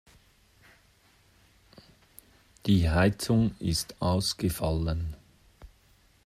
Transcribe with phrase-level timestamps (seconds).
[2.65, 5.15] Die Heizung ist ausgefallen.